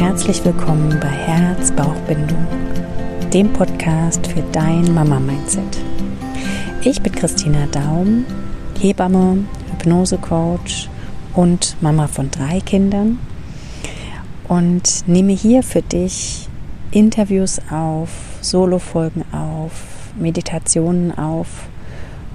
Herzlich 0.00 0.42
willkommen 0.46 0.98
bei 0.98 1.10
Herz-Bauch-Bindung, 1.10 2.46
dem 3.34 3.52
Podcast 3.52 4.26
für 4.26 4.42
dein 4.50 4.94
Mama-Mindset. 4.94 5.78
Ich 6.82 7.02
bin 7.02 7.12
Christina 7.12 7.66
Daum, 7.70 8.24
Hebamme, 8.80 9.44
Hypnose-Coach 9.72 10.88
und 11.34 11.76
Mama 11.82 12.06
von 12.06 12.30
drei 12.30 12.60
Kindern 12.60 13.18
und 14.48 15.06
nehme 15.06 15.32
hier 15.32 15.62
für 15.62 15.82
dich 15.82 16.48
Interviews 16.92 17.60
auf, 17.70 18.08
Solo-Folgen 18.40 19.26
auf, 19.34 20.14
Meditationen 20.18 21.12
auf, 21.18 21.68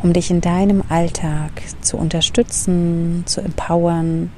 um 0.03 0.13
dich 0.13 0.29
in 0.29 0.39
deinem 0.39 0.83
Alltag 0.87 1.63
zu 1.81 1.97
unterstützen, 1.97 3.23
zu 3.25 3.41
empowern, 3.41 4.29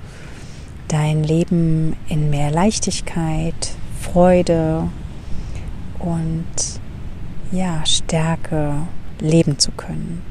dein 0.88 1.23
Leben 1.23 1.96
in 2.08 2.30
mehr 2.30 2.52
Leichtigkeit, 2.52 3.76
Freude 4.02 4.90
und 6.00 6.45
ja, 7.52 7.86
Stärke 7.86 8.76
leben 9.20 9.59
zu 9.59 9.72
können. 9.72 10.22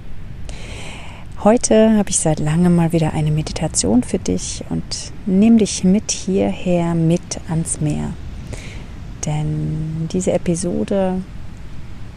Heute 1.45 1.97
habe 1.97 2.11
ich 2.11 2.19
seit 2.19 2.41
langem 2.41 2.75
mal 2.75 2.93
wieder 2.93 3.13
eine 3.13 3.31
Meditation 3.31 4.03
für 4.03 4.19
dich 4.19 4.65
und 4.71 5.13
nimm 5.27 5.59
dich 5.59 5.85
mit 5.85 6.11
hierher 6.11 6.95
mit 6.95 7.41
ans 7.49 7.81
Meer. 7.81 8.13
Denn 9.25 10.09
diese 10.13 10.33
Episode 10.33 11.23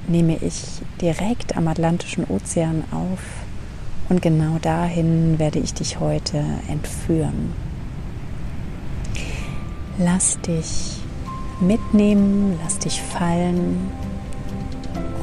nehme 0.08 0.38
ich 0.38 0.64
direkt 1.02 1.58
am 1.58 1.68
Atlantischen 1.68 2.26
Ozean 2.26 2.84
auf 2.92 3.20
und 4.08 4.22
genau 4.22 4.58
dahin 4.62 5.38
werde 5.38 5.60
ich 5.60 5.74
dich 5.74 6.00
heute 6.00 6.44
entführen. 6.68 7.69
Lass 10.02 10.40
dich 10.40 11.02
mitnehmen, 11.60 12.58
lass 12.64 12.80
dich 12.80 13.02
fallen 13.02 13.92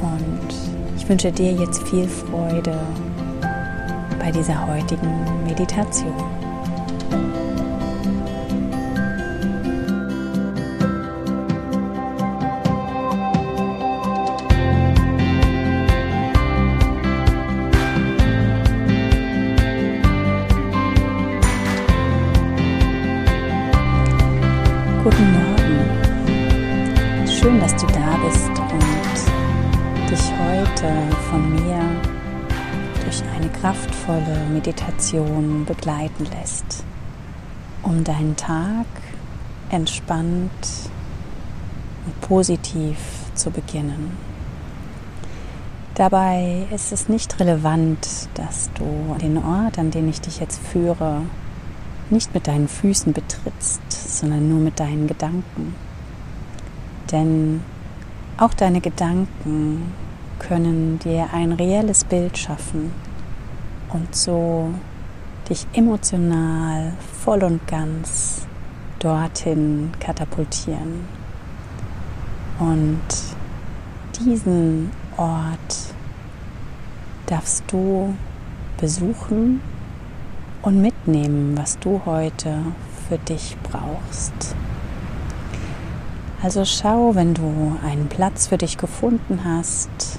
und 0.03 0.55
ich 0.95 1.09
wünsche 1.09 1.31
dir 1.31 1.51
jetzt 1.51 1.81
viel 1.87 2.07
Freude 2.07 2.77
bei 4.19 4.29
dieser 4.29 4.67
heutigen 4.67 5.43
Meditation. 5.47 6.13
Von 31.29 31.53
mir 31.53 31.79
durch 33.03 33.21
eine 33.35 33.49
kraftvolle 33.49 34.45
Meditation 34.51 35.65
begleiten 35.65 36.25
lässt, 36.25 36.83
um 37.83 38.03
deinen 38.03 38.35
Tag 38.35 38.85
entspannt 39.69 40.89
und 42.05 42.21
positiv 42.21 42.97
zu 43.33 43.51
beginnen. 43.51 44.17
Dabei 45.95 46.67
ist 46.71 46.91
es 46.91 47.09
nicht 47.09 47.39
relevant, 47.39 48.29
dass 48.35 48.69
du 48.75 49.15
den 49.21 49.37
Ort, 49.37 49.79
an 49.79 49.91
den 49.91 50.07
ich 50.07 50.21
dich 50.21 50.39
jetzt 50.39 50.61
führe, 50.61 51.23
nicht 52.09 52.33
mit 52.33 52.47
deinen 52.47 52.67
Füßen 52.67 53.13
betrittst, 53.13 53.81
sondern 53.91 54.47
nur 54.47 54.59
mit 54.59 54.79
deinen 54.79 55.07
Gedanken. 55.07 55.75
Denn 57.11 57.61
auch 58.37 58.53
deine 58.53 58.79
Gedanken 58.79 59.91
können 60.39 60.99
dir 60.99 61.29
ein 61.33 61.51
reelles 61.51 62.03
Bild 62.03 62.37
schaffen 62.37 62.91
und 63.89 64.15
so 64.15 64.73
dich 65.49 65.65
emotional 65.73 66.93
voll 67.23 67.43
und 67.43 67.65
ganz 67.67 68.47
dorthin 68.99 69.91
katapultieren. 69.99 71.05
Und 72.59 72.99
diesen 74.19 74.91
Ort 75.15 75.93
darfst 77.27 77.63
du 77.67 78.15
besuchen 78.79 79.61
und 80.61 80.81
mitnehmen, 80.81 81.57
was 81.57 81.77
du 81.79 82.01
heute 82.05 82.59
für 83.07 83.17
dich 83.17 83.55
brauchst. 83.63 84.55
Also 86.41 86.65
schau, 86.65 87.15
wenn 87.15 87.33
du 87.33 87.77
einen 87.83 88.07
Platz 88.09 88.47
für 88.47 88.57
dich 88.57 88.77
gefunden 88.77 89.41
hast, 89.43 90.16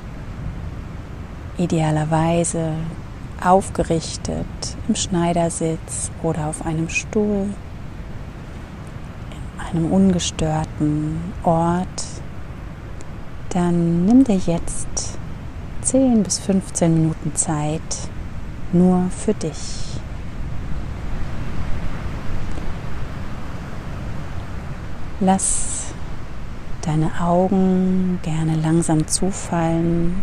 idealerweise 1.58 2.72
aufgerichtet 3.44 4.46
im 4.88 4.94
Schneidersitz 4.94 6.10
oder 6.22 6.46
auf 6.46 6.64
einem 6.64 6.88
Stuhl, 6.88 7.46
in 9.30 9.60
einem 9.60 9.92
ungestörten 9.92 11.20
Ort, 11.44 12.04
dann 13.50 14.06
nimm 14.06 14.24
dir 14.24 14.36
jetzt 14.36 15.18
10 15.82 16.22
bis 16.22 16.38
15 16.38 16.94
Minuten 16.94 17.34
Zeit 17.34 17.80
nur 18.72 19.08
für 19.10 19.34
dich. 19.34 20.00
Lass 25.20 25.86
deine 26.82 27.10
Augen 27.20 28.20
gerne 28.22 28.54
langsam 28.56 29.06
zufallen 29.08 30.22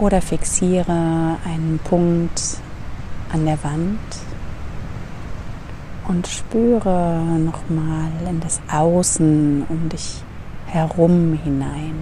oder 0.00 0.22
fixiere 0.22 1.36
einen 1.44 1.78
Punkt 1.84 2.58
an 3.32 3.44
der 3.44 3.62
Wand 3.62 3.98
und 6.08 6.26
spüre 6.26 7.22
nochmal 7.38 8.10
in 8.28 8.40
das 8.40 8.60
Außen 8.72 9.64
um 9.68 9.88
dich 9.90 10.22
herum 10.66 11.38
hinein. 11.44 11.94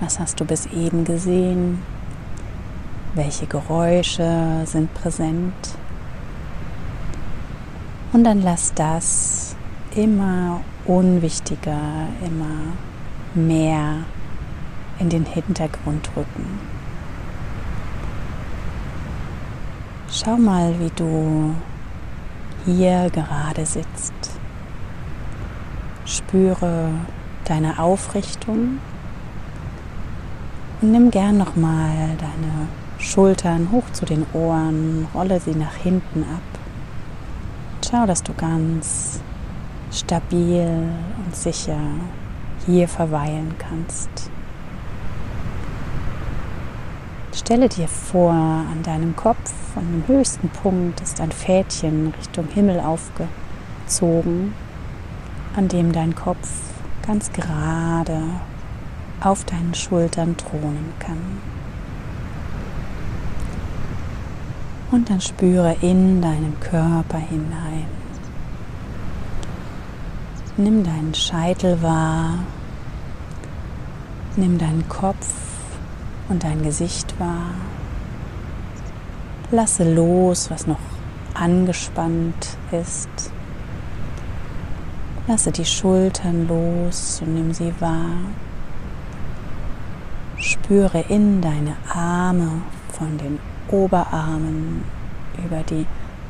Was 0.00 0.20
hast 0.20 0.38
du 0.40 0.44
bis 0.44 0.66
eben 0.66 1.04
gesehen? 1.04 1.82
Welche 3.14 3.46
Geräusche 3.46 4.62
sind 4.64 4.92
präsent? 4.94 5.76
Und 8.12 8.24
dann 8.24 8.42
lass 8.42 8.72
das 8.74 9.56
immer 9.96 10.60
unwichtiger, 10.84 12.08
immer 12.24 12.76
mehr 13.34 14.04
in 14.98 15.08
den 15.08 15.24
Hintergrund 15.24 16.10
rücken. 16.16 16.58
Schau 20.10 20.36
mal, 20.36 20.74
wie 20.80 20.90
du 20.96 21.54
hier 22.64 23.10
gerade 23.10 23.66
sitzt. 23.66 24.14
Spüre 26.04 26.90
deine 27.44 27.78
Aufrichtung 27.78 28.78
und 30.80 30.92
nimm 30.92 31.10
gern 31.10 31.38
noch 31.38 31.56
mal 31.56 32.16
deine 32.18 32.68
Schultern 32.98 33.68
hoch 33.70 33.84
zu 33.92 34.04
den 34.04 34.26
Ohren, 34.32 35.06
rolle 35.14 35.40
sie 35.40 35.54
nach 35.54 35.74
hinten 35.74 36.22
ab. 36.22 36.42
Schau, 37.88 38.06
dass 38.06 38.22
du 38.22 38.34
ganz 38.34 39.20
stabil 39.92 40.88
und 41.24 41.36
sicher 41.36 41.78
hier 42.66 42.88
verweilen 42.88 43.54
kannst. 43.58 44.27
Stelle 47.48 47.70
dir 47.70 47.88
vor, 47.88 48.30
an 48.30 48.82
deinem 48.82 49.16
Kopf, 49.16 49.54
an 49.74 49.86
dem 49.90 50.06
höchsten 50.06 50.50
Punkt 50.50 51.00
ist 51.00 51.18
ein 51.18 51.32
Fädchen 51.32 52.12
Richtung 52.18 52.46
Himmel 52.48 52.78
aufgezogen, 52.78 54.52
an 55.56 55.66
dem 55.66 55.92
dein 55.92 56.14
Kopf 56.14 56.46
ganz 57.06 57.32
gerade 57.32 58.20
auf 59.22 59.46
deinen 59.46 59.72
Schultern 59.72 60.36
thronen 60.36 60.92
kann. 60.98 61.40
Und 64.90 65.08
dann 65.08 65.22
spüre 65.22 65.74
in 65.80 66.20
deinen 66.20 66.60
Körper 66.60 67.16
hinein. 67.16 67.86
Nimm 70.58 70.84
deinen 70.84 71.14
Scheitel 71.14 71.80
wahr, 71.80 72.40
nimm 74.36 74.58
deinen 74.58 74.86
Kopf 74.90 75.47
und 76.28 76.44
dein 76.44 76.62
Gesicht 76.62 77.18
wahr. 77.18 77.54
Lasse 79.50 79.90
los, 79.92 80.50
was 80.50 80.66
noch 80.66 80.78
angespannt 81.34 82.58
ist. 82.70 83.08
Lasse 85.26 85.52
die 85.52 85.64
Schultern 85.64 86.48
los 86.48 87.22
und 87.24 87.34
nimm 87.34 87.52
sie 87.52 87.72
wahr. 87.80 88.16
Spüre 90.36 91.00
in 91.08 91.40
deine 91.40 91.76
Arme 91.92 92.62
von 92.92 93.18
den 93.18 93.38
Oberarmen 93.70 94.84
über 95.44 95.62
die 95.62 95.86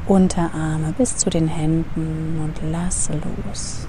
Unterarme 0.07 0.95
bis 0.97 1.17
zu 1.17 1.31
den 1.31 1.49
Händen 1.49 2.41
und 2.43 2.73
lasse 2.73 3.13
los. 3.13 3.87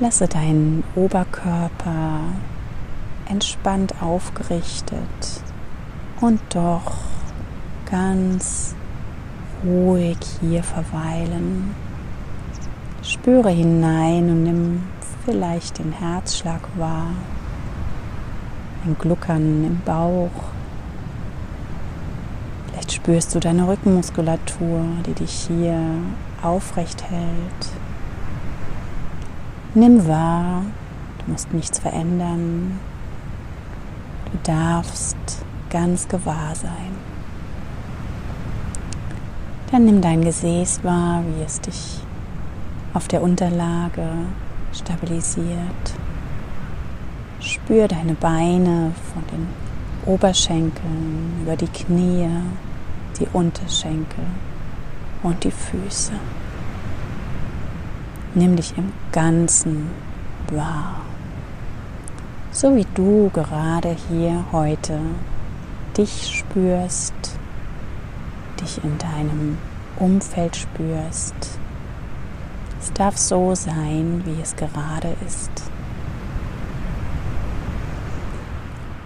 Lasse 0.00 0.26
deinen 0.26 0.82
Oberkörper 0.94 2.20
entspannt 3.30 3.94
aufgerichtet 4.02 5.42
und 6.20 6.40
doch 6.50 6.94
ganz 7.90 8.74
ruhig 9.64 10.18
hier 10.40 10.62
verweilen. 10.62 11.74
Spüre 13.02 13.50
hinein 13.50 14.30
und 14.30 14.42
nimm 14.42 14.82
vielleicht 15.24 15.78
den 15.78 15.92
Herzschlag 15.92 16.60
wahr, 16.76 17.12
ein 18.84 18.96
Gluckern 18.98 19.64
im 19.64 19.80
Bauch. 19.84 20.30
Vielleicht 22.66 22.92
spürst 22.92 23.34
du 23.34 23.40
deine 23.40 23.68
Rückenmuskulatur, 23.68 24.84
die 25.06 25.14
dich 25.14 25.48
hier 25.48 25.78
aufrecht 26.42 27.04
hält. 27.10 27.68
Nimm 29.74 30.06
wahr, 30.08 30.64
du 31.18 31.32
musst 31.32 31.52
nichts 31.52 31.78
verändern. 31.78 32.80
Darfst 34.44 35.16
ganz 35.70 36.08
gewahr 36.08 36.54
sein. 36.54 37.10
Dann 39.70 39.84
nimm 39.84 40.00
dein 40.00 40.22
Gesäß 40.22 40.82
wahr, 40.82 41.22
wie 41.26 41.42
es 41.42 41.60
dich 41.60 42.00
auf 42.92 43.06
der 43.06 43.22
Unterlage 43.22 44.08
stabilisiert. 44.72 45.94
Spür 47.40 47.86
deine 47.86 48.14
Beine 48.14 48.92
von 49.12 49.22
den 49.30 49.46
Oberschenkeln 50.06 51.42
über 51.42 51.56
die 51.56 51.68
Knie, 51.68 52.28
die 53.18 53.26
Unterschenkel 53.32 54.24
und 55.22 55.44
die 55.44 55.50
Füße. 55.50 56.12
Nimm 58.34 58.56
dich 58.56 58.76
im 58.76 58.92
Ganzen 59.12 59.90
wahr, 60.52 61.00
so 62.50 62.74
wie 62.74 62.86
du 62.94 63.30
gerade 63.32 63.96
hier 64.08 64.44
heute 64.52 64.98
dich 65.96 66.38
spürst, 66.38 67.14
dich 68.60 68.82
in 68.82 68.98
deinem 68.98 69.58
Umfeld 69.98 70.56
spürst. 70.56 71.34
Es 72.80 72.92
darf 72.92 73.16
so 73.16 73.54
sein, 73.54 74.22
wie 74.24 74.40
es 74.40 74.56
gerade 74.56 75.14
ist. 75.26 75.50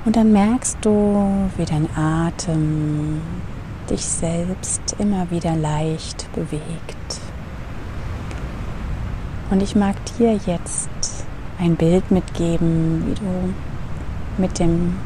Und 0.05 0.17
dann 0.17 0.33
merkst 0.33 0.79
du, 0.83 1.49
wie 1.57 1.65
dein 1.65 1.89
Atem 1.97 3.21
dich 3.91 4.05
selbst 4.05 4.97
immer 4.99 5.31
wieder 5.31 5.57
leicht 5.57 6.31
bewegt. 6.35 7.21
Und 9.51 9.63
ich 9.63 9.75
mag 9.75 9.97
dir 10.19 10.39
jetzt 10.47 10.89
ein 11.59 11.77
Bild 11.77 12.11
mitgeben, 12.11 13.05
wie 13.07 13.15
du 13.15 13.55
mit 14.39 14.59
dem 14.59 14.97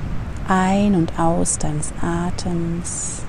Ein- 0.48 0.94
und 0.94 1.18
Aus 1.18 1.58
deines 1.58 1.92
Atems 2.00 3.22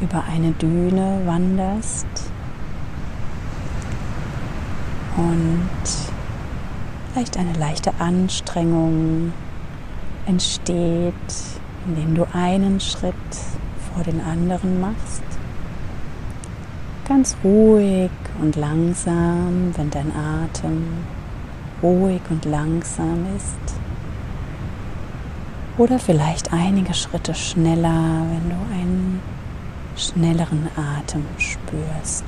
über 0.00 0.24
eine 0.32 0.52
Düne 0.52 1.20
wanderst 1.26 2.06
und 5.16 5.68
vielleicht 7.12 7.36
eine 7.36 7.52
leichte 7.54 7.92
Anstrengung 7.98 9.32
entsteht, 10.26 11.14
indem 11.86 12.14
du 12.14 12.26
einen 12.32 12.80
Schritt 12.80 13.14
vor 13.92 14.04
den 14.04 14.20
anderen 14.20 14.80
machst. 14.80 15.22
Ganz 17.08 17.36
ruhig 17.42 18.10
und 18.40 18.54
langsam, 18.54 19.72
wenn 19.76 19.90
dein 19.90 20.12
Atem 20.14 20.84
ruhig 21.82 22.20
und 22.30 22.44
langsam 22.44 23.26
ist. 23.36 23.74
Oder 25.78 25.98
vielleicht 25.98 26.52
einige 26.52 26.94
Schritte 26.94 27.34
schneller, 27.34 28.22
wenn 28.30 28.50
du 28.50 28.56
einen 28.74 29.20
schnelleren 29.96 30.68
Atem 30.76 31.24
spürst. 31.38 32.24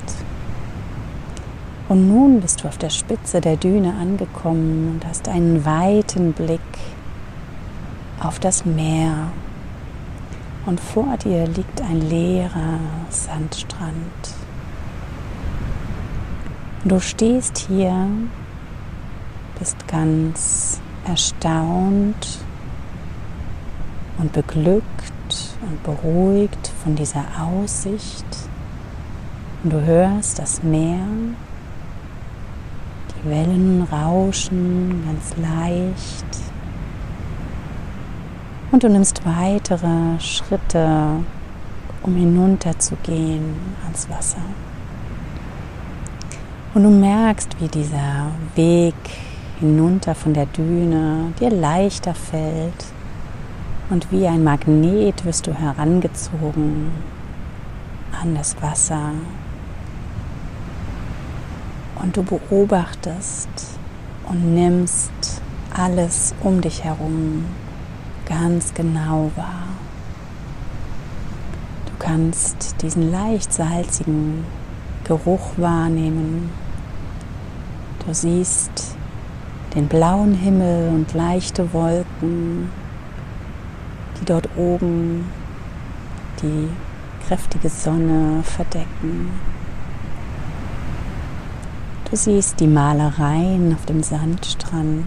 Und 1.89 2.07
nun 2.07 2.39
bist 2.39 2.63
du 2.63 2.67
auf 2.67 2.77
der 2.77 2.89
Spitze 2.89 3.41
der 3.41 3.57
Düne 3.57 3.93
angekommen 3.99 4.93
und 4.93 5.05
hast 5.05 5.27
einen 5.27 5.65
weiten 5.65 6.33
Blick 6.33 6.59
auf 8.19 8.39
das 8.39 8.65
Meer. 8.65 9.31
Und 10.65 10.79
vor 10.79 11.17
dir 11.17 11.45
liegt 11.45 11.81
ein 11.81 12.01
leerer 12.09 12.79
Sandstrand. 13.09 13.93
Du 16.85 16.99
stehst 16.99 17.57
hier, 17.57 18.07
bist 19.63 19.87
ganz 19.87 20.81
erstaunt 21.07 22.39
und 24.17 24.33
beglückt 24.33 24.83
und 25.61 25.81
beruhigt 25.83 26.69
von 26.83 26.95
dieser 26.95 27.23
Aussicht. 27.39 28.25
Und 29.63 29.71
du 29.71 29.81
hörst 29.81 30.37
das 30.37 30.63
Meer, 30.63 30.99
die 33.15 33.29
Wellen 33.29 33.87
rauschen 33.89 35.01
ganz 35.05 35.33
leicht. 35.37 36.25
Und 38.69 38.83
du 38.83 38.89
nimmst 38.89 39.21
weitere 39.25 40.19
Schritte, 40.19 41.23
um 42.01 42.15
hinunterzugehen 42.17 43.55
ans 43.85 44.09
Wasser. 44.09 44.43
Und 46.73 46.83
du 46.83 46.89
merkst, 46.89 47.55
wie 47.61 47.69
dieser 47.69 48.25
Weg 48.55 48.95
hinunter 49.63 50.13
von 50.13 50.33
der 50.33 50.45
Düne 50.45 51.31
dir 51.39 51.49
leichter 51.49 52.13
fällt 52.13 52.85
und 53.89 54.11
wie 54.11 54.27
ein 54.27 54.43
Magnet 54.43 55.23
wirst 55.23 55.47
du 55.47 55.53
herangezogen 55.53 56.91
an 58.21 58.35
das 58.35 58.61
Wasser. 58.61 59.11
Und 61.95 62.17
du 62.17 62.23
beobachtest 62.23 63.47
und 64.27 64.53
nimmst 64.53 65.41
alles 65.73 66.35
um 66.41 66.59
dich 66.59 66.83
herum 66.83 67.45
ganz 68.25 68.73
genau 68.73 69.31
wahr. 69.37 69.69
Du 71.85 71.93
kannst 71.99 72.81
diesen 72.81 73.11
leicht 73.11 73.53
salzigen 73.53 74.43
Geruch 75.05 75.51
wahrnehmen. 75.55 76.49
Du 78.05 78.13
siehst 78.13 78.97
den 79.75 79.87
blauen 79.87 80.33
Himmel 80.33 80.89
und 80.89 81.13
leichte 81.13 81.73
Wolken 81.73 82.69
die 84.23 84.25
dort 84.25 84.47
oben 84.55 85.25
die 86.41 86.69
kräftige 87.27 87.69
Sonne 87.69 88.41
verdecken. 88.43 89.31
Du 92.09 92.15
siehst 92.15 92.59
die 92.59 92.67
Malereien 92.67 93.73
auf 93.73 93.85
dem 93.85 94.03
Sandstrand. 94.03 95.05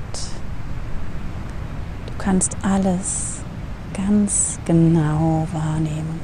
Du 2.06 2.12
kannst 2.18 2.56
alles 2.62 3.40
ganz 3.94 4.58
genau 4.64 5.46
wahrnehmen. 5.52 6.20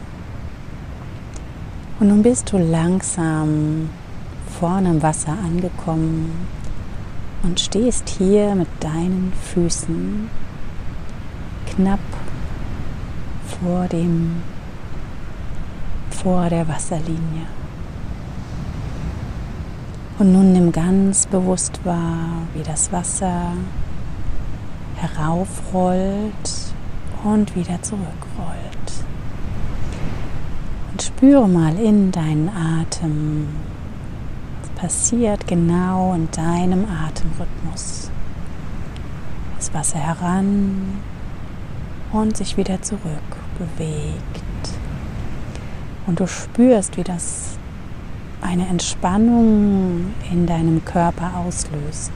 Und 2.00 2.08
nun 2.08 2.22
bist 2.22 2.52
du 2.52 2.58
langsam 2.58 3.88
vorne 4.58 4.90
im 4.90 5.02
Wasser 5.02 5.32
angekommen 5.32 6.46
und 7.42 7.61
stehst 7.61 8.08
hier 8.08 8.54
mit 8.54 8.68
deinen 8.80 9.32
Füßen 9.52 10.28
knapp 11.75 12.00
vor 13.61 13.87
dem 13.88 14.42
vor 16.11 16.49
der 16.49 16.68
Wasserlinie. 16.68 17.46
Und 20.18 20.32
nun 20.32 20.52
nimm 20.52 20.70
ganz 20.70 21.26
bewusst 21.26 21.80
wahr, 21.84 22.42
wie 22.54 22.62
das 22.62 22.92
Wasser 22.92 23.54
heraufrollt 24.96 26.50
und 27.25 27.56
wieder 27.56 27.82
zurückrollt. 27.82 28.92
Und 30.92 31.02
spüre 31.02 31.49
mal 31.49 31.76
in 31.76 32.12
deinen 32.12 32.49
Atem. 32.50 33.49
Passiert 34.82 35.46
genau 35.46 36.12
in 36.12 36.28
deinem 36.32 36.84
Atemrhythmus? 36.86 38.10
Das 39.56 39.72
Wasser 39.72 40.00
heran 40.00 40.98
und 42.10 42.36
sich 42.36 42.56
wieder 42.56 42.82
zurück 42.82 43.00
bewegt. 43.60 44.42
Und 46.08 46.18
du 46.18 46.26
spürst, 46.26 46.96
wie 46.96 47.04
das 47.04 47.58
eine 48.40 48.66
Entspannung 48.66 50.14
in 50.32 50.46
deinem 50.46 50.84
Körper 50.84 51.30
auslöst. 51.36 52.10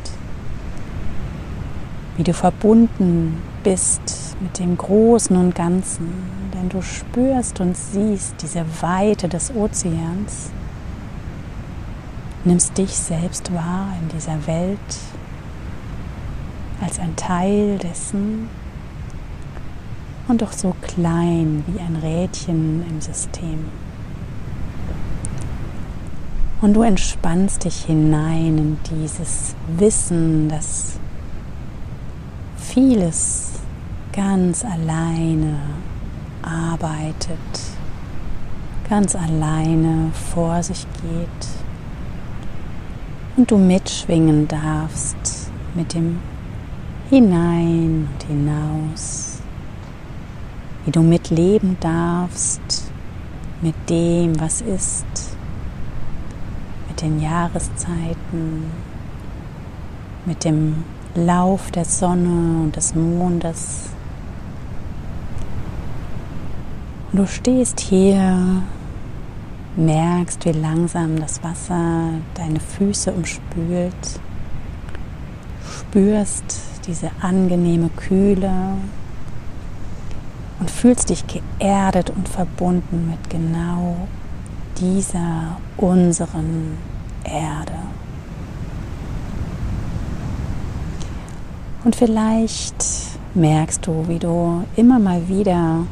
Wie 2.16 2.25
du 2.25 2.35
verbunden 2.35 3.40
bist 3.62 4.37
mit 4.40 4.58
dem 4.58 4.76
Großen 4.76 5.37
und 5.37 5.54
Ganzen, 5.54 6.12
denn 6.52 6.68
du 6.68 6.82
spürst 6.82 7.61
und 7.61 7.76
siehst 7.76 8.35
diese 8.42 8.64
Weite 8.80 9.28
des 9.28 9.54
Ozeans, 9.54 10.50
nimmst 12.47 12.79
dich 12.79 12.97
selbst 12.97 13.53
wahr 13.53 13.88
in 14.00 14.09
dieser 14.09 14.47
Welt 14.47 14.79
als 16.81 17.00
ein 17.00 17.17
Teil 17.17 17.79
dessen 17.79 18.49
und 20.29 20.43
doch 20.43 20.53
so 20.53 20.75
klein 20.81 21.65
wie 21.67 21.81
ein 21.81 21.97
Rädchen 21.97 22.85
im 22.88 23.00
System. 23.00 23.65
Und 26.62 26.75
du 26.75 26.83
entspannst 26.83 27.65
dich 27.65 27.85
hinein 27.85 28.59
in 28.59 28.79
dieses 28.91 29.57
Wissen, 29.76 30.49
dass 30.49 30.99
vieles 32.57 33.55
ganz 34.12 34.65
alleine 34.65 35.59
arbeitet, 36.43 37.38
ganz 38.88 39.17
alleine 39.17 40.12
vor 40.33 40.62
sich 40.62 40.87
geht 41.03 41.65
und 43.37 43.50
du 43.50 43.59
mitschwingen 43.59 44.49
darfst 44.49 45.50
mit 45.75 45.93
dem 45.95 46.19
Hinein 47.11 48.09
und 48.12 48.23
hinaus, 48.26 49.40
wie 50.85 50.90
du 50.90 51.02
mitleben 51.02 51.76
darfst 51.81 52.90
mit 53.61 53.75
dem, 53.88 54.38
was 54.40 54.61
ist, 54.61 55.07
mit 56.88 57.02
den 57.02 57.21
Jahreszeiten, 57.21 58.71
mit 60.25 60.45
dem 60.45 60.85
Lauf 61.14 61.71
der 61.71 61.85
Sonne 61.85 62.62
und 62.62 62.76
des 62.76 62.95
Mondes. 62.95 63.90
Und 67.12 67.21
du 67.21 67.26
stehst 67.26 67.81
hier, 67.81 68.62
merkst, 69.76 70.45
wie 70.45 70.52
langsam 70.52 71.21
das 71.21 71.42
Wasser 71.42 72.11
deine 72.35 72.61
Füße 72.61 73.12
umspült, 73.12 74.21
spürst 75.78 76.61
diese 76.87 77.11
angenehme 77.21 77.90
Kühle 77.90 78.52
und 80.61 80.71
fühlst 80.71 81.11
dich 81.11 81.25
geerdet 81.26 82.11
und 82.11 82.28
verbunden 82.28 83.09
mit 83.11 83.30
genau 83.30 83.97
dieser 84.78 85.59
unseren 85.76 86.78
Erde. 87.25 87.73
Und 91.85 91.95
vielleicht 91.95 92.75
merkst 93.35 93.87
du, 93.87 94.09
wie 94.09 94.18
du 94.18 94.64
immer 94.76 94.99
mal 94.99 95.28
wieder 95.28 95.87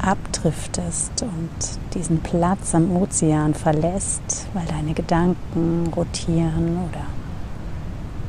abdriftest 0.00 1.22
und 1.22 1.79
diesen 1.94 2.20
Platz 2.20 2.74
am 2.74 2.96
Ozean 2.96 3.54
verlässt, 3.54 4.46
weil 4.54 4.66
deine 4.66 4.94
Gedanken 4.94 5.92
rotieren 5.94 6.78
oder 6.88 7.06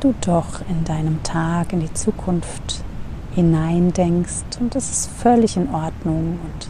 du 0.00 0.14
doch 0.20 0.60
in 0.68 0.84
deinem 0.84 1.22
Tag 1.22 1.72
in 1.72 1.80
die 1.80 1.92
Zukunft 1.92 2.84
hineindenkst. 3.34 4.58
Und 4.60 4.74
das 4.74 4.90
ist 4.90 5.10
völlig 5.10 5.56
in 5.56 5.72
Ordnung 5.72 6.38
und 6.42 6.68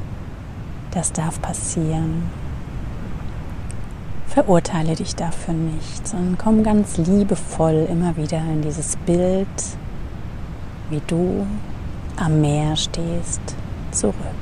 das 0.90 1.12
darf 1.12 1.40
passieren. 1.40 2.24
Verurteile 4.26 4.94
dich 4.94 5.14
dafür 5.14 5.54
nicht, 5.54 6.08
sondern 6.08 6.38
komm 6.38 6.62
ganz 6.62 6.96
liebevoll 6.96 7.86
immer 7.90 8.16
wieder 8.16 8.38
in 8.38 8.62
dieses 8.62 8.96
Bild 8.96 9.48
wie 10.92 11.00
du 11.06 11.46
am 12.16 12.40
Meer 12.40 12.76
stehst, 12.76 13.40
zurück. 13.90 14.41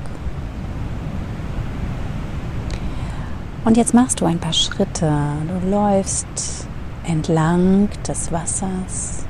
Und 3.62 3.76
jetzt 3.76 3.92
machst 3.92 4.20
du 4.20 4.24
ein 4.24 4.38
paar 4.38 4.54
Schritte. 4.54 5.12
Du 5.46 5.70
läufst 5.70 6.66
entlang 7.04 7.88
des 8.08 8.32
Wassers 8.32 9.24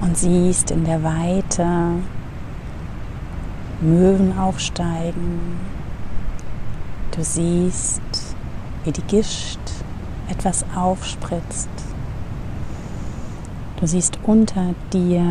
und 0.00 0.16
siehst 0.16 0.72
in 0.72 0.84
der 0.84 1.02
Weite 1.04 1.64
Möwen 3.80 4.36
aufsteigen. 4.36 5.60
Du 7.12 7.22
siehst, 7.22 8.02
wie 8.84 8.92
die 8.92 9.02
Gischt 9.02 9.60
etwas 10.28 10.64
aufspritzt. 10.74 11.68
Du 13.78 13.86
siehst 13.86 14.18
unter 14.24 14.74
dir 14.92 15.24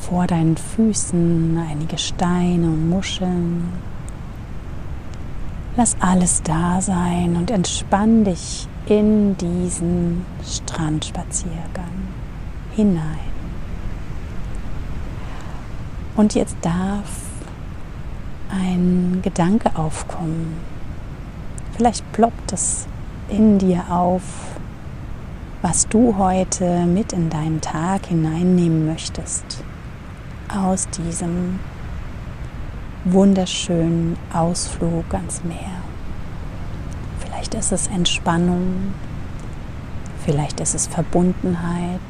vor 0.00 0.26
deinen 0.26 0.56
Füßen 0.56 1.58
einige 1.70 1.96
Steine 1.96 2.66
und 2.66 2.90
Muscheln. 2.90 3.95
Lass 5.76 5.94
alles 6.00 6.42
da 6.42 6.80
sein 6.80 7.36
und 7.36 7.50
entspann 7.50 8.24
dich 8.24 8.66
in 8.86 9.36
diesen 9.36 10.24
Strandspaziergang 10.42 12.08
hinein. 12.74 13.18
Und 16.16 16.34
jetzt 16.34 16.56
darf 16.62 17.10
ein 18.48 19.20
Gedanke 19.22 19.76
aufkommen. 19.76 20.54
Vielleicht 21.76 22.10
ploppt 22.12 22.54
es 22.54 22.86
in 23.28 23.58
dir 23.58 23.84
auf, 23.90 24.22
was 25.60 25.88
du 25.88 26.16
heute 26.16 26.86
mit 26.86 27.12
in 27.12 27.28
deinen 27.28 27.60
Tag 27.60 28.06
hineinnehmen 28.06 28.86
möchtest 28.86 29.62
aus 30.48 30.88
diesem 30.88 31.58
wunderschönen 33.12 34.16
Ausflug 34.32 35.04
ans 35.14 35.44
Meer. 35.44 35.80
Vielleicht 37.20 37.54
ist 37.54 37.70
es 37.70 37.86
Entspannung, 37.86 38.94
vielleicht 40.24 40.58
ist 40.58 40.74
es 40.74 40.88
Verbundenheit, 40.88 42.00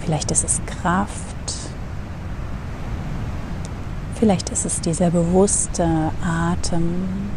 vielleicht 0.00 0.30
ist 0.30 0.44
es 0.44 0.60
Kraft, 0.66 1.10
vielleicht 4.14 4.50
ist 4.50 4.64
es 4.64 4.80
dieser 4.80 5.10
bewusste 5.10 6.12
Atem, 6.24 7.30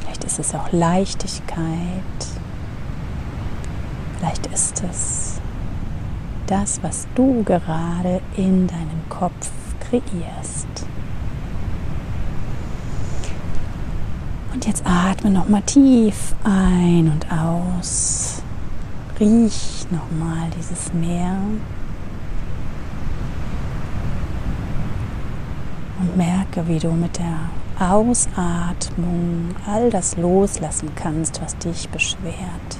vielleicht 0.00 0.22
ist 0.22 0.38
es 0.38 0.54
auch 0.54 0.70
Leichtigkeit, 0.70 1.58
vielleicht 4.18 4.46
ist 4.46 4.84
es 4.88 5.40
das, 6.46 6.80
was 6.82 7.08
du 7.16 7.42
gerade 7.42 8.20
in 8.36 8.68
deinem 8.68 9.08
Kopf 9.08 9.50
kreierst. 9.88 10.66
Und 14.52 14.66
jetzt 14.66 14.82
atme 14.84 15.30
noch 15.30 15.48
mal 15.48 15.62
tief 15.62 16.34
ein 16.44 17.12
und 17.12 17.26
aus. 17.30 18.42
Riech 19.20 19.86
noch 19.90 20.10
mal 20.18 20.48
dieses 20.58 20.92
Meer. 20.92 21.36
Und 26.00 26.16
merke, 26.16 26.66
wie 26.68 26.78
du 26.78 26.92
mit 26.92 27.18
der 27.18 27.50
Ausatmung 27.80 29.54
all 29.66 29.90
das 29.90 30.16
loslassen 30.16 30.90
kannst, 30.96 31.40
was 31.42 31.56
dich 31.58 31.88
beschwert. 31.90 32.78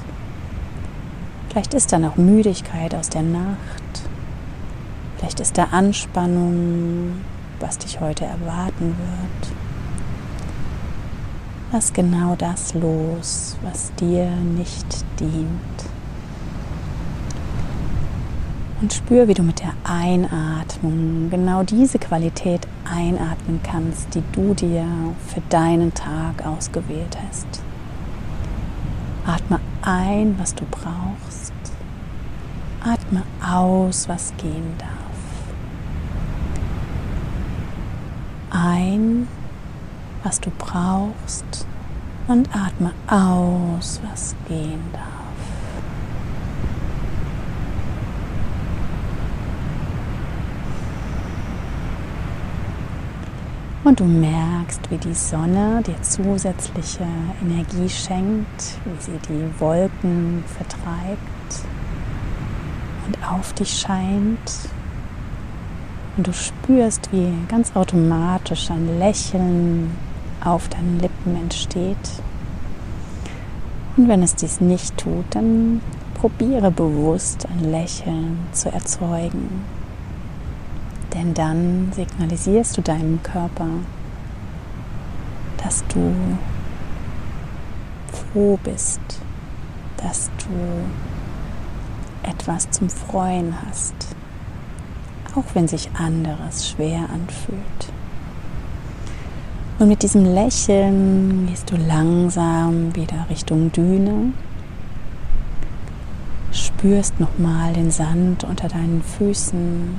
Vielleicht 1.48 1.74
ist 1.74 1.92
da 1.92 1.98
noch 1.98 2.16
Müdigkeit 2.16 2.94
aus 2.94 3.08
der 3.08 3.22
Nacht. 3.22 4.07
Vielleicht 5.18 5.40
ist 5.40 5.58
da 5.58 5.64
Anspannung, 5.64 7.20
was 7.60 7.78
dich 7.78 8.00
heute 8.00 8.24
erwarten 8.24 8.96
wird. 8.96 9.52
Lass 11.72 11.92
genau 11.92 12.34
das 12.36 12.72
los, 12.72 13.58
was 13.62 13.92
dir 13.96 14.30
nicht 14.30 15.04
dient. 15.20 15.52
Und 18.80 18.92
spür, 18.92 19.26
wie 19.26 19.34
du 19.34 19.42
mit 19.42 19.60
der 19.60 19.74
Einatmung 19.82 21.30
genau 21.30 21.64
diese 21.64 21.98
Qualität 21.98 22.66
einatmen 22.88 23.60
kannst, 23.64 24.14
die 24.14 24.22
du 24.32 24.54
dir 24.54 24.86
für 25.26 25.42
deinen 25.48 25.92
Tag 25.94 26.46
ausgewählt 26.46 27.18
hast. 27.26 27.60
Atme 29.26 29.58
ein, 29.82 30.36
was 30.38 30.54
du 30.54 30.64
brauchst. 30.70 31.52
Atme 32.80 33.24
aus, 33.44 34.08
was 34.08 34.32
gehen 34.36 34.74
darf. 34.78 34.97
Ein, 38.50 39.28
was 40.22 40.40
du 40.40 40.50
brauchst 40.58 41.66
und 42.28 42.48
atme 42.54 42.92
aus, 43.06 44.00
was 44.10 44.34
gehen 44.46 44.82
darf. 44.92 45.18
Und 53.84 54.00
du 54.00 54.04
merkst, 54.04 54.90
wie 54.90 54.98
die 54.98 55.14
Sonne 55.14 55.82
dir 55.86 56.00
zusätzliche 56.02 57.06
Energie 57.40 57.88
schenkt, 57.88 58.78
wie 58.84 59.00
sie 59.00 59.18
die 59.28 59.60
Wolken 59.60 60.44
vertreibt 60.46 61.64
und 63.06 63.16
auf 63.26 63.54
dich 63.54 63.78
scheint. 63.78 64.68
Und 66.18 66.26
du 66.26 66.32
spürst, 66.32 67.12
wie 67.12 67.32
ganz 67.46 67.76
automatisch 67.76 68.72
ein 68.72 68.98
Lächeln 68.98 69.96
auf 70.44 70.68
deinen 70.68 70.98
Lippen 70.98 71.36
entsteht. 71.36 71.96
Und 73.96 74.08
wenn 74.08 74.24
es 74.24 74.34
dies 74.34 74.60
nicht 74.60 74.98
tut, 74.98 75.24
dann 75.30 75.80
probiere 76.14 76.72
bewusst 76.72 77.46
ein 77.46 77.70
Lächeln 77.70 78.40
zu 78.50 78.68
erzeugen. 78.68 79.64
Denn 81.14 81.34
dann 81.34 81.92
signalisierst 81.94 82.76
du 82.76 82.82
deinem 82.82 83.22
Körper, 83.22 83.68
dass 85.62 85.84
du 85.86 86.12
froh 88.32 88.58
bist, 88.64 89.00
dass 89.98 90.32
du 90.38 92.28
etwas 92.28 92.68
zum 92.72 92.90
Freuen 92.90 93.54
hast, 93.68 93.94
auch 95.34 95.54
wenn 95.54 95.68
sich 95.68 95.90
anderes 95.94 96.68
schwer 96.68 97.08
anfühlt. 97.12 97.92
Und 99.78 99.88
mit 99.88 100.02
diesem 100.02 100.24
Lächeln 100.24 101.46
gehst 101.46 101.70
du 101.70 101.76
langsam 101.76 102.94
wieder 102.96 103.26
Richtung 103.30 103.70
Düne, 103.70 104.32
spürst 106.50 107.20
nochmal 107.20 107.72
den 107.74 107.90
Sand 107.90 108.42
unter 108.42 108.66
deinen 108.66 109.02
Füßen, 109.02 109.94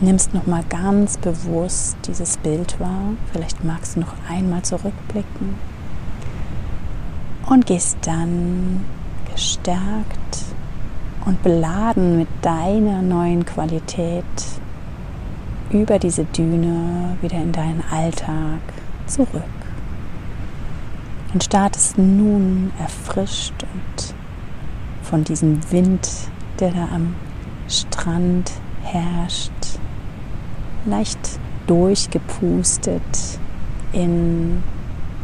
nimmst 0.00 0.34
nochmal 0.34 0.62
ganz 0.68 1.16
bewusst 1.16 1.96
dieses 2.06 2.36
Bild 2.36 2.78
wahr. 2.78 3.14
Vielleicht 3.32 3.64
magst 3.64 3.96
du 3.96 4.00
noch 4.00 4.14
einmal 4.28 4.62
zurückblicken 4.62 5.54
und 7.48 7.66
gehst 7.66 7.98
dann 8.02 8.84
gestärkt 9.32 10.44
und 11.24 11.42
beladen 11.42 12.18
mit 12.18 12.28
deiner 12.42 13.02
neuen 13.02 13.44
Qualität 13.44 14.24
über 15.70 15.98
diese 15.98 16.24
Düne 16.24 17.16
wieder 17.20 17.36
in 17.36 17.52
deinen 17.52 17.82
Alltag 17.90 18.60
zurück. 19.06 19.42
Und 21.32 21.44
startest 21.44 21.96
nun 21.96 22.72
erfrischt 22.78 23.54
und 23.62 24.14
von 25.02 25.24
diesem 25.24 25.60
Wind, 25.70 26.08
der 26.60 26.72
da 26.72 26.88
am 26.94 27.14
Strand 27.68 28.52
herrscht, 28.82 29.52
leicht 30.84 31.38
durchgepustet 31.66 33.38
in 33.92 34.62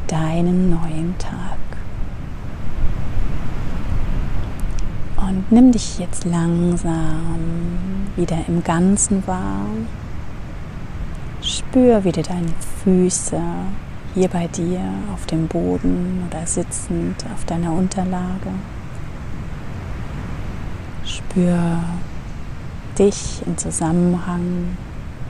deinen 0.06 0.70
neuen 0.70 1.14
Tag. 1.18 1.58
Und 5.28 5.52
nimm 5.52 5.72
dich 5.72 5.98
jetzt 5.98 6.24
langsam 6.24 7.38
wieder 8.16 8.38
im 8.48 8.64
Ganzen 8.64 9.26
wahr. 9.26 9.66
Spür 11.42 12.02
wieder 12.04 12.22
deine 12.22 12.54
Füße 12.82 13.38
hier 14.14 14.28
bei 14.28 14.46
dir 14.46 14.80
auf 15.12 15.26
dem 15.26 15.46
Boden 15.46 16.26
oder 16.26 16.46
sitzend 16.46 17.26
auf 17.34 17.44
deiner 17.44 17.72
Unterlage. 17.72 18.50
Spür 21.04 21.58
dich 22.98 23.42
im 23.44 23.58
Zusammenhang 23.58 24.76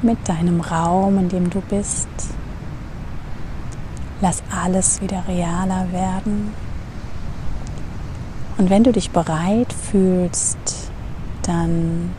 mit 0.02 0.28
deinem 0.28 0.60
Raum, 0.60 1.18
in 1.18 1.28
dem 1.28 1.50
du 1.50 1.60
bist. 1.60 2.08
Lass 4.20 4.44
alles 4.50 5.02
wieder 5.02 5.24
realer 5.26 5.90
werden. 5.90 6.67
Und 8.58 8.70
wenn 8.70 8.82
du 8.82 8.90
dich 8.90 9.10
bereit 9.10 9.72
fühlst, 9.72 10.58
dann 11.42 12.10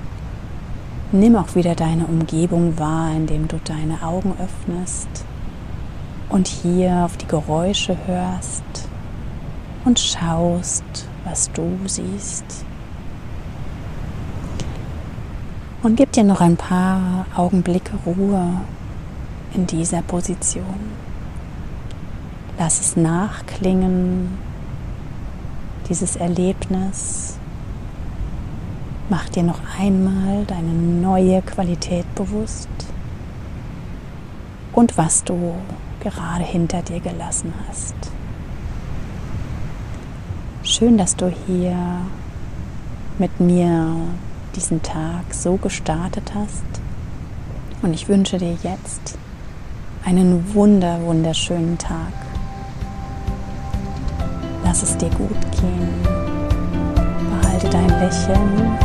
nimm 1.11 1.35
auch 1.35 1.55
wieder 1.55 1.75
deine 1.75 2.05
Umgebung 2.05 2.79
wahr, 2.79 3.11
indem 3.11 3.49
du 3.49 3.59
deine 3.63 4.01
Augen 4.03 4.33
öffnest 4.41 5.09
und 6.29 6.47
hier 6.47 7.03
auf 7.03 7.17
die 7.17 7.27
Geräusche 7.27 7.97
hörst 8.07 8.63
und 9.83 9.99
schaust, 9.99 10.83
was 11.25 11.51
du 11.51 11.77
siehst. 11.85 12.65
Und 15.83 15.97
gib 15.97 16.13
dir 16.13 16.23
noch 16.23 16.39
ein 16.39 16.55
paar 16.55 17.25
Augenblicke 17.35 17.97
Ruhe 18.05 18.61
in 19.53 19.67
dieser 19.67 20.01
Position. 20.03 20.63
Lass 22.57 22.79
es 22.79 22.95
nachklingen 22.95 24.48
dieses 25.89 26.15
Erlebnis. 26.15 27.37
Mach 29.09 29.27
dir 29.29 29.43
noch 29.43 29.59
einmal 29.79 30.45
deine 30.45 30.71
neue 30.71 31.41
Qualität 31.41 32.05
bewusst 32.15 32.69
und 34.71 34.97
was 34.97 35.23
du 35.23 35.55
gerade 35.99 36.43
hinter 36.43 36.83
dir 36.83 36.99
gelassen 36.99 37.53
hast. 37.67 37.95
Schön, 40.63 40.97
dass 40.97 41.15
du 41.15 41.33
hier 41.47 41.75
mit 43.17 43.39
mir 43.39 43.95
diesen 44.55 44.81
Tag 44.83 45.33
so 45.33 45.57
gestartet 45.57 46.31
hast. 46.35 46.63
Und 47.81 47.93
ich 47.93 48.07
wünsche 48.07 48.37
dir 48.37 48.55
jetzt 48.61 49.17
einen 50.05 50.53
wunder, 50.53 51.01
wunderschönen 51.01 51.77
Tag. 51.77 52.28
Lass 54.69 54.83
es 54.83 54.95
dir 54.97 55.09
gut 55.09 55.51
gehen. 55.59 55.89
Behalte 57.41 57.67
dein 57.71 57.89
Lächeln. 57.89 58.77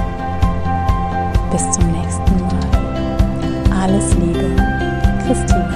Bis 1.53 1.71
zum 1.73 1.93
nächsten 1.93 2.41
Mal. 2.41 3.83
Alles 3.83 4.15
Liebe, 4.15 4.57
Christine. 5.27 5.69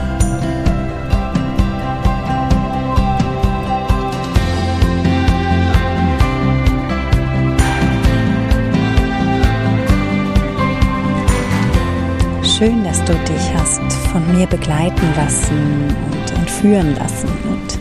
Schön, 12.43 12.83
dass 12.83 13.05
du 13.05 13.13
dich 13.13 13.55
hast 13.55 13.93
von 14.11 14.27
mir 14.35 14.47
begleiten 14.47 15.07
lassen 15.17 15.95
und 16.11 16.39
entführen 16.39 16.97
lassen. 16.97 17.29
Und 17.45 17.79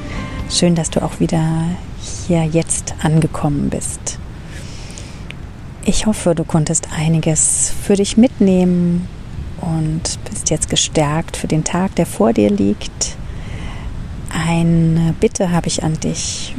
schön, 0.53 0.75
dass 0.75 0.89
du 0.89 1.01
auch 1.01 1.21
wieder 1.21 1.39
hier 2.27 2.43
jetzt 2.43 2.95
angekommen 3.01 3.69
bist. 3.69 4.19
Ich 5.85 6.05
hoffe, 6.05 6.35
du 6.35 6.43
konntest 6.43 6.89
einiges 6.93 7.71
für 7.81 7.95
dich 7.95 8.17
mitnehmen 8.17 9.07
und 9.61 10.19
bist 10.29 10.49
jetzt 10.49 10.69
gestärkt 10.69 11.37
für 11.37 11.47
den 11.47 11.63
Tag, 11.63 11.95
der 11.95 12.05
vor 12.05 12.33
dir 12.33 12.49
liegt. 12.49 13.15
Eine 14.29 15.15
Bitte 15.19 15.51
habe 15.51 15.67
ich 15.67 15.83
an 15.83 15.93
dich. 15.93 16.53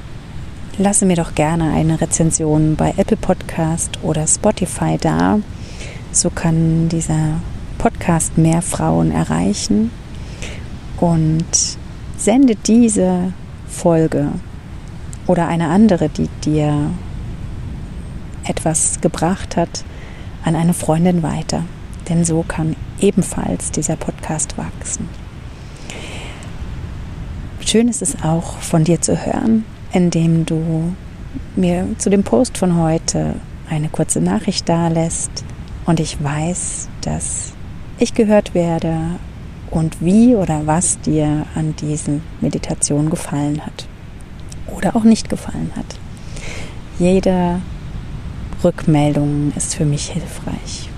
Lasse 0.79 1.05
mir 1.05 1.17
doch 1.17 1.35
gerne 1.35 1.73
eine 1.73 2.01
Rezension 2.01 2.75
bei 2.77 2.95
Apple 2.97 3.19
Podcast 3.19 3.99
oder 4.03 4.27
Spotify 4.27 4.97
da. 4.99 5.41
So 6.11 6.31
kann 6.31 6.89
dieser 6.89 7.41
Podcast 7.77 8.39
mehr 8.39 8.63
Frauen 8.63 9.11
erreichen 9.11 9.91
und 10.99 11.45
sende 12.17 12.57
diese 12.57 13.33
Folge 13.69 14.33
oder 15.29 15.47
eine 15.47 15.69
andere, 15.69 16.09
die 16.09 16.29
dir 16.45 16.91
etwas 18.45 19.01
gebracht 19.01 19.57
hat, 19.57 19.85
an 20.45 20.57
eine 20.57 20.75
Freundin 20.75 21.23
weiter. 21.23 21.65
Denn 22.09 22.25
so 22.25 22.45
kann 22.47 22.75
ebenfalls 23.01 23.71
dieser 23.71 23.97
Podcast 23.97 24.57
wachsen. 24.57 25.09
Schön 27.61 27.89
ist 27.89 28.01
es 28.01 28.23
auch 28.23 28.57
von 28.59 28.85
dir 28.85 29.03
zu 29.03 29.27
hören, 29.27 29.65
indem 29.93 30.47
du 30.47 30.95
mir 31.55 31.87
zu 31.99 32.09
dem 32.09 32.25
Post 32.25 32.57
von 32.57 32.81
heute 32.81 33.35
eine 33.69 33.91
kurze 33.91 34.23
Nachricht 34.23 34.67
dalässt 34.69 35.45
und 35.85 36.01
ich 36.01 36.23
weiß, 36.23 36.89
dass 37.03 37.53
ich 37.99 38.15
gehört 38.15 38.55
werde 38.55 38.97
und 39.71 40.01
wie 40.01 40.35
oder 40.35 40.63
was 40.65 40.99
dir 41.01 41.45
an 41.55 41.77
diesen 41.77 42.23
Meditation 42.41 43.11
gefallen 43.11 43.61
hat 43.67 43.88
oder 44.77 44.97
auch 44.97 45.05
nicht 45.05 45.29
gefallen 45.29 45.73
hat. 45.77 45.87
Jede 46.99 47.61
Rückmeldung 48.65 49.53
ist 49.57 49.75
für 49.75 49.85
mich 49.85 50.09
hilfreich. 50.09 50.89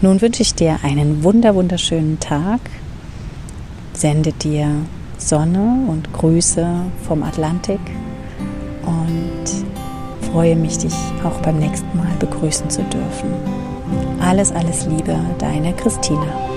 Nun 0.00 0.20
wünsche 0.20 0.42
ich 0.42 0.54
dir 0.54 0.78
einen 0.82 1.22
wunder 1.22 1.54
wunderschönen 1.54 2.18
Tag. 2.20 2.60
Sende 3.92 4.32
dir 4.32 4.68
Sonne 5.18 5.86
und 5.88 6.12
Grüße 6.12 6.66
vom 7.06 7.22
Atlantik 7.22 7.80
und 8.84 10.30
freue 10.32 10.56
mich, 10.56 10.78
dich 10.78 10.94
auch 11.24 11.40
beim 11.42 11.58
nächsten 11.58 11.96
Mal 11.96 12.12
begrüßen 12.18 12.68
zu 12.68 12.82
dürfen. 12.82 13.30
Alles, 14.20 14.52
alles 14.52 14.86
Liebe, 14.86 15.16
deine 15.38 15.72
Christina. 15.74 16.53